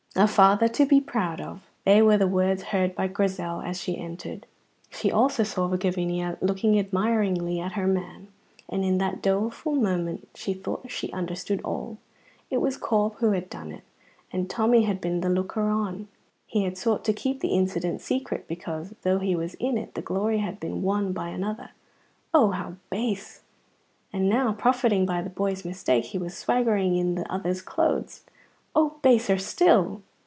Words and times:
A 0.13 0.27
father 0.27 0.67
to 0.67 0.85
be 0.85 0.99
proud 0.99 1.39
of! 1.39 1.61
They 1.85 2.01
were 2.01 2.17
the 2.17 2.27
words 2.27 2.63
heard 2.63 2.93
by 2.95 3.07
Grizel 3.07 3.61
as 3.61 3.79
she 3.79 3.97
entered. 3.97 4.45
She 4.89 5.09
also 5.09 5.43
saw 5.43 5.69
Gavinia 5.69 6.37
looking 6.41 6.77
admiringly 6.77 7.61
at 7.61 7.71
her 7.71 7.87
man, 7.87 8.27
and 8.67 8.83
in 8.83 8.97
that 8.97 9.21
doleful 9.21 9.73
moment 9.73 10.27
she 10.35 10.53
thought 10.53 10.91
she 10.91 11.13
understood 11.13 11.61
all. 11.63 11.97
It 12.51 12.57
was 12.59 12.75
Corp 12.75 13.15
who 13.19 13.31
had 13.31 13.49
done 13.49 13.71
it, 13.71 13.83
and 14.33 14.49
Tommy 14.49 14.81
had 14.83 14.99
been 14.99 15.21
the 15.21 15.29
looker 15.29 15.69
on. 15.69 16.09
He 16.45 16.65
had 16.65 16.77
sought 16.77 17.05
to 17.05 17.13
keep 17.13 17.39
the 17.39 17.55
incident 17.55 18.01
secret 18.01 18.49
because, 18.49 18.93
though 19.03 19.19
he 19.19 19.33
was 19.33 19.53
in 19.55 19.77
it, 19.77 19.93
the 19.95 20.01
glory 20.01 20.39
had 20.39 20.59
been 20.59 20.81
won 20.83 21.13
by 21.13 21.29
another 21.29 21.69
(oh, 22.33 22.51
how 22.51 22.73
base!), 22.89 23.43
and 24.11 24.27
now, 24.27 24.51
profiting 24.51 25.05
by 25.05 25.21
the 25.21 25.29
boy's 25.29 25.63
mistake, 25.63 26.03
he 26.07 26.17
was 26.17 26.35
swaggering 26.37 26.97
in 26.97 27.15
that 27.15 27.31
other's 27.31 27.61
clothes 27.61 28.23
(oh, 28.75 28.93
baser 29.01 29.37
still!). 29.37 30.01